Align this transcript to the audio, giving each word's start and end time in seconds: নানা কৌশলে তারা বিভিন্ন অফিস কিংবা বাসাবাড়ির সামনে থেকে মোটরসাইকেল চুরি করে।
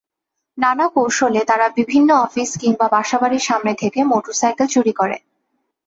নানা 0.57 0.85
কৌশলে 0.95 1.41
তারা 1.45 1.67
বিভিন্ন 1.77 2.09
অফিস 2.25 2.49
কিংবা 2.57 2.85
বাসাবাড়ির 2.87 3.43
সামনে 3.43 3.73
থেকে 3.75 3.99
মোটরসাইকেল 4.03 4.67
চুরি 4.67 4.93
করে। 4.93 5.17